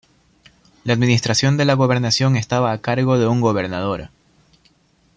[0.83, 4.09] La administración de la gobernación estaba a cargo de un gobernador.